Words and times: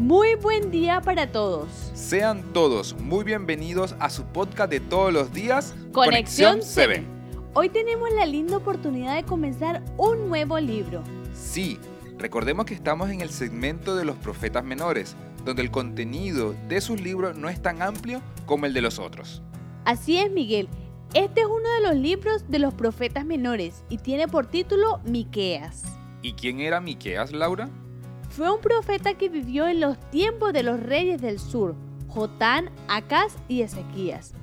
Muy 0.00 0.34
buen 0.36 0.70
día 0.70 1.02
para 1.02 1.30
todos. 1.30 1.68
Sean 1.92 2.54
todos 2.54 2.94
muy 2.98 3.22
bienvenidos 3.22 3.94
a 3.98 4.08
su 4.08 4.24
podcast 4.24 4.70
de 4.70 4.80
todos 4.80 5.12
los 5.12 5.30
días, 5.34 5.74
Conexión 5.92 6.62
7. 6.62 7.04
Hoy 7.52 7.68
tenemos 7.68 8.08
la 8.14 8.24
linda 8.24 8.56
oportunidad 8.56 9.14
de 9.14 9.24
comenzar 9.24 9.84
un 9.98 10.30
nuevo 10.30 10.58
libro. 10.58 11.02
Sí, 11.34 11.78
recordemos 12.16 12.64
que 12.64 12.72
estamos 12.72 13.10
en 13.10 13.20
el 13.20 13.28
segmento 13.28 13.94
de 13.94 14.06
los 14.06 14.16
profetas 14.16 14.64
menores, 14.64 15.16
donde 15.44 15.60
el 15.60 15.70
contenido 15.70 16.54
de 16.66 16.80
sus 16.80 16.98
libros 16.98 17.36
no 17.36 17.50
es 17.50 17.60
tan 17.60 17.82
amplio 17.82 18.22
como 18.46 18.64
el 18.64 18.72
de 18.72 18.80
los 18.80 18.98
otros. 18.98 19.42
Así 19.84 20.16
es, 20.16 20.30
Miguel. 20.30 20.70
Este 21.12 21.42
es 21.42 21.46
uno 21.46 21.68
de 21.74 21.82
los 21.82 21.96
libros 21.96 22.48
de 22.48 22.58
los 22.58 22.72
profetas 22.72 23.26
menores 23.26 23.84
y 23.90 23.98
tiene 23.98 24.28
por 24.28 24.46
título 24.46 25.00
Miqueas. 25.04 25.82
¿Y 26.22 26.32
quién 26.32 26.60
era 26.60 26.80
Miqueas, 26.80 27.32
Laura? 27.32 27.68
Fue 28.30 28.48
un 28.48 28.60
profeta 28.60 29.14
que 29.14 29.28
vivió 29.28 29.66
en 29.66 29.80
los 29.80 29.98
tiempos 30.10 30.52
de 30.52 30.62
los 30.62 30.80
reyes 30.80 31.20
del 31.20 31.40
sur, 31.40 31.74
Jotán, 32.06 32.70
Acaz 32.86 33.34
y 33.48 33.62
Ezequías, 33.62 34.34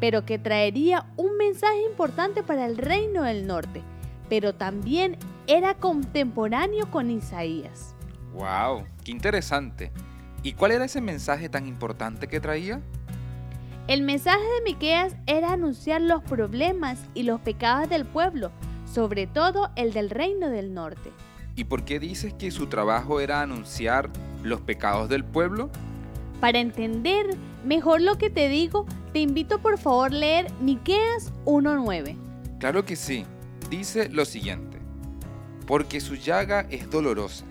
pero 0.00 0.26
que 0.26 0.40
traería 0.40 1.06
un 1.16 1.36
mensaje 1.36 1.80
importante 1.88 2.42
para 2.42 2.66
el 2.66 2.76
reino 2.76 3.22
del 3.22 3.46
norte, 3.46 3.82
pero 4.28 4.52
también 4.56 5.16
era 5.46 5.74
contemporáneo 5.74 6.90
con 6.90 7.08
Isaías. 7.08 7.94
¡Wow! 8.34 8.84
¡Qué 9.04 9.12
interesante! 9.12 9.92
¿Y 10.42 10.54
cuál 10.54 10.72
era 10.72 10.84
ese 10.84 11.00
mensaje 11.00 11.48
tan 11.48 11.68
importante 11.68 12.26
que 12.26 12.40
traía? 12.40 12.82
El 13.86 14.02
mensaje 14.02 14.42
de 14.42 14.62
Miqueas 14.64 15.14
era 15.26 15.52
anunciar 15.52 16.00
los 16.00 16.20
problemas 16.24 16.98
y 17.14 17.22
los 17.22 17.40
pecados 17.40 17.88
del 17.88 18.06
pueblo, 18.06 18.50
sobre 18.92 19.28
todo 19.28 19.70
el 19.76 19.92
del 19.92 20.10
reino 20.10 20.50
del 20.50 20.74
norte. 20.74 21.12
¿Y 21.56 21.64
por 21.64 21.84
qué 21.86 21.98
dices 21.98 22.34
que 22.34 22.50
su 22.50 22.66
trabajo 22.66 23.18
era 23.18 23.40
anunciar 23.40 24.10
los 24.42 24.60
pecados 24.60 25.08
del 25.08 25.24
pueblo? 25.24 25.70
Para 26.38 26.58
entender 26.58 27.34
mejor 27.64 28.02
lo 28.02 28.18
que 28.18 28.28
te 28.28 28.50
digo, 28.50 28.84
te 29.14 29.20
invito 29.20 29.58
por 29.58 29.78
favor 29.78 30.12
a 30.12 30.14
leer 30.14 30.52
Miqueas 30.60 31.32
1:9. 31.46 32.14
Claro 32.60 32.84
que 32.84 32.94
sí. 32.94 33.24
Dice 33.70 34.10
lo 34.10 34.26
siguiente: 34.26 34.78
Porque 35.66 36.00
su 36.00 36.14
llaga 36.14 36.66
es 36.68 36.90
dolorosa 36.90 37.46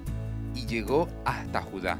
y 0.53 0.67
llegó 0.67 1.09
hasta 1.25 1.63
Judá, 1.63 1.97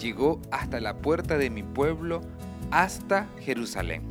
llegó 0.00 0.40
hasta 0.50 0.80
la 0.80 0.96
puerta 0.96 1.36
de 1.36 1.50
mi 1.50 1.62
pueblo 1.62 2.22
hasta 2.70 3.28
Jerusalén. 3.40 4.02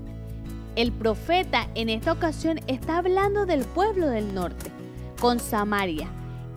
El 0.76 0.92
profeta 0.92 1.68
en 1.74 1.90
esta 1.90 2.12
ocasión 2.12 2.60
está 2.68 3.00
hablando 3.00 3.48
del 3.48 3.66
pueblo 3.66 4.08
del 4.08 4.34
norte, 4.34 4.72
con 5.20 5.40
Samaria, 5.40 6.08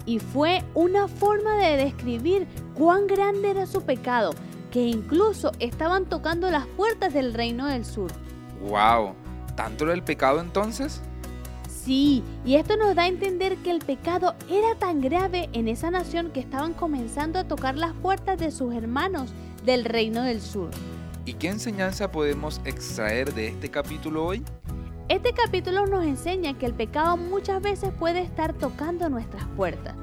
y 0.07 0.21
fue 0.21 0.63
una 0.75 1.09
forma 1.09 1.57
de 1.57 1.77
describir 1.77 2.47
cuán 2.75 3.07
grande 3.07 3.51
era 3.51 3.67
su 3.67 3.83
pecado, 3.83 4.31
que 4.71 4.81
incluso 4.81 5.53
estaban 5.59 6.07
tocando 6.07 6.51
las 6.51 6.67
puertas 6.67 7.13
del 7.13 7.35
reino 7.35 7.67
del 7.67 7.85
sur. 7.85 8.11
¡Wow! 8.63 9.15
¿Tanto 9.57 9.85
era 9.85 9.95
el 9.95 10.03
pecado 10.03 10.41
entonces? 10.41 11.03
Sí, 11.69 12.23
y 12.45 12.57
esto 12.57 12.77
nos 12.77 12.95
da 12.95 13.03
a 13.03 13.09
entender 13.09 13.57
que 13.59 13.71
el 13.71 13.79
pecado 13.79 14.35
era 14.51 14.75
tan 14.77 15.01
grave 15.01 15.49
en 15.53 15.69
esa 15.69 15.91
nación 15.91 16.31
que 16.31 16.41
estaban 16.41 16.75
comenzando 16.75 17.39
a 17.39 17.45
tocar 17.45 17.77
las 17.77 17.93
puertas 17.95 18.39
de 18.39 18.51
sus 18.51 18.75
hermanos 18.75 19.33
del 19.65 19.85
reino 19.85 20.23
del 20.23 20.41
sur. 20.41 20.71
¿Y 21.25 21.35
qué 21.35 21.49
enseñanza 21.49 22.11
podemos 22.11 22.61
extraer 22.65 23.35
de 23.35 23.49
este 23.49 23.71
capítulo 23.71 24.25
hoy? 24.25 24.45
Este 25.09 25.33
capítulo 25.33 25.87
nos 25.87 26.05
enseña 26.05 26.59
que 26.59 26.67
el 26.67 26.75
pecado 26.75 27.17
muchas 27.17 27.63
veces 27.63 27.93
puede 27.97 28.23
estar 28.23 28.55
tocando 28.55 29.09
nuestras 29.09 29.45
puertas. 29.57 29.95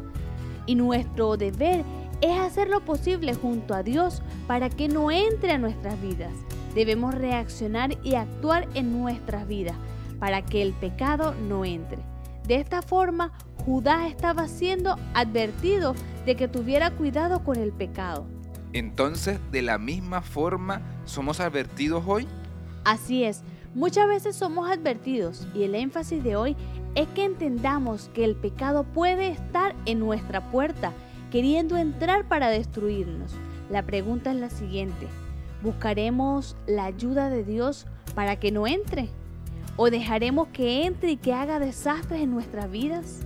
Y 0.66 0.76
nuestro 0.76 1.36
deber 1.36 1.84
es 2.22 2.40
hacer 2.40 2.70
lo 2.70 2.86
posible 2.86 3.34
junto 3.34 3.74
a 3.74 3.84
Dios 3.84 4.22
para 4.48 4.70
que 4.70 4.88
no 4.88 5.12
entre 5.12 5.52
a 5.52 5.58
nuestras 5.58 6.02
vidas. 6.02 6.32
Debemos 6.74 7.14
reaccionar 7.14 7.98
y 8.02 8.16
actuar 8.16 8.70
en 8.76 8.98
nuestras 8.98 9.46
vidas 9.46 9.76
para 10.20 10.42
que 10.42 10.62
el 10.62 10.72
pecado 10.72 11.36
no 11.50 11.66
entre. 11.66 12.00
De 12.48 12.56
esta 12.56 12.82
forma, 12.82 13.34
Judá 13.66 14.08
estaba 14.08 14.48
siendo 14.48 14.98
advertido 15.14 15.96
de 16.26 16.38
que 16.38 16.48
tuviera 16.48 16.92
cuidado 16.92 17.44
con 17.44 17.58
el 17.58 17.74
pecado. 17.74 18.26
Entonces, 18.72 19.38
de 19.52 19.64
la 19.64 19.78
misma 19.78 20.22
forma, 20.22 20.82
¿somos 21.04 21.42
advertidos 21.42 22.06
hoy? 22.08 22.26
Así 22.86 23.24
es, 23.24 23.44
muchas 23.76 24.08
veces 24.08 24.36
somos 24.36 24.70
advertidos 24.70 25.48
y 25.54 25.64
el 25.64 25.76
énfasis 25.76 26.24
de 26.24 26.36
hoy 26.36 26.56
es 26.96 27.08
que 27.10 27.26
entendamos 27.26 28.10
que 28.14 28.24
el 28.24 28.36
pecado 28.36 28.84
puede 28.84 29.30
estar 29.30 29.76
en 29.86 30.00
nuestra 30.00 30.52
puerta, 30.52 30.94
queriendo 31.32 31.78
entrar 31.78 32.28
para 32.28 32.50
destruirnos. 32.50 33.34
La 33.70 33.84
pregunta 33.84 34.32
es 34.32 34.38
la 34.38 34.50
siguiente, 34.50 35.08
¿buscaremos 35.64 36.56
la 36.68 36.86
ayuda 36.86 37.30
de 37.30 37.44
Dios 37.44 37.88
para 38.14 38.40
que 38.40 38.52
no 38.52 38.68
entre? 38.68 39.10
¿O 39.76 39.90
dejaremos 39.90 40.50
que 40.50 40.86
entre 40.86 41.12
y 41.12 41.18
que 41.18 41.34
haga 41.34 41.60
desastres 41.60 42.22
en 42.22 42.32
nuestras 42.32 42.70
vidas? 42.70 43.22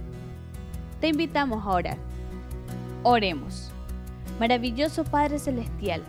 Te 1.01 1.09
invitamos 1.09 1.65
a 1.65 1.69
orar. 1.69 1.97
Oremos. 3.03 3.71
Maravilloso 4.39 5.03
Padre 5.03 5.39
Celestial, 5.39 6.03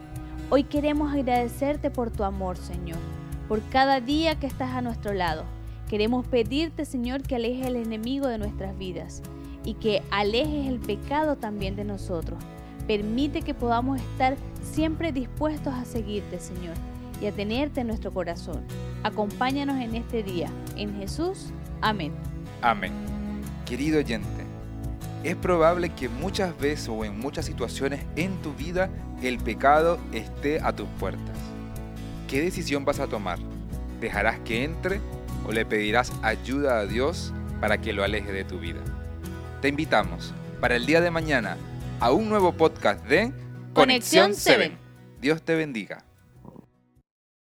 hoy 0.50 0.65
queremos 0.65 1.12
agradecerte 1.12 1.91
por 1.91 2.10
tu 2.10 2.25
amor, 2.25 2.59
Señor, 2.59 2.98
por 3.48 3.62
cada 3.70 4.00
día 4.00 4.38
que 4.38 4.47
estás 4.47 4.70
a 4.72 4.82
nuestro 4.82 5.14
lado. 5.14 5.44
Queremos 5.88 6.26
pedirte, 6.26 6.84
Señor, 6.84 7.22
que 7.22 7.36
alejes 7.36 7.66
el 7.66 7.76
enemigo 7.76 8.28
de 8.28 8.38
nuestras 8.38 8.76
vidas 8.76 9.22
y 9.64 9.75
que 9.75 10.03
alejes 10.10 10.69
el 10.69 10.78
pecado 10.78 11.36
también 11.36 11.75
de 11.75 11.84
nosotros. 11.84 12.38
Permite 12.86 13.42
que 13.42 13.54
podamos 13.54 14.00
estar 14.00 14.36
siempre 14.62 15.12
dispuestos 15.12 15.72
a 15.75 15.84
seguirte, 15.84 16.38
Señor, 16.38 16.75
y 17.20 17.26
a 17.26 17.32
tenerte 17.32 17.81
en 17.81 17.86
nuestro 17.86 18.12
corazón. 18.12 18.62
Acompáñanos 19.03 19.76
en 19.80 19.94
este 19.94 20.22
día. 20.22 20.50
En 20.76 20.94
Jesús. 20.97 21.47
Amén. 21.80 22.12
Amén. 22.60 22.92
Querido 23.65 23.98
oyente, 23.98 24.44
es 25.25 25.36
probable 25.36 25.91
que 25.91 26.09
muchas 26.09 26.59
veces 26.59 26.88
o 26.88 27.04
en 27.04 27.19
muchas 27.19 27.47
situaciones 27.47 28.04
en 28.16 28.36
tu 28.42 28.53
vida 28.54 28.91
el 29.22 29.38
pecado 29.38 29.98
esté 30.12 30.60
a 30.60 30.72
tus 30.75 30.88
puertas. 31.00 31.47
¿Qué 32.28 32.43
decisión 32.43 32.84
vas 32.84 33.00
a 33.00 33.06
tomar? 33.06 33.39
¿Dejarás 34.03 34.39
que 34.41 34.62
entre 34.62 35.00
o 35.47 35.53
le 35.53 35.65
pedirás 35.65 36.12
ayuda 36.22 36.78
a 36.78 36.84
Dios 36.84 37.33
para 37.59 37.81
que 37.81 37.94
lo 37.94 38.05
aleje 38.05 38.31
de 38.33 38.44
tu 38.44 38.61
vida? 38.61 38.81
Te 39.62 39.69
invitamos 39.69 40.34
para 40.61 40.77
el 40.77 40.84
día 40.84 41.00
de 41.00 41.11
mañana 41.11 41.56
a 42.00 42.12
un 42.12 42.28
nuevo 42.28 42.53
podcast 42.53 43.03
de 43.06 43.33
Conexión 43.72 44.34
7. 44.34 44.77
Dios 45.22 45.41
te 45.41 45.55
bendiga. 45.55 46.05